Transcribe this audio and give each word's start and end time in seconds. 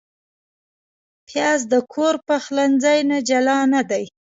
پیاز 1.27 1.59
د 1.73 1.75
کور 1.93 2.13
پخلنځي 2.27 2.99
نه 3.09 3.17
جلا 3.29 3.57
نه 3.73 3.81
دی 3.89 4.05